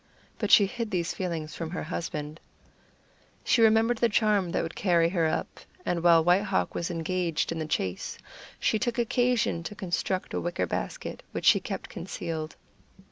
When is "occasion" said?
8.97-9.61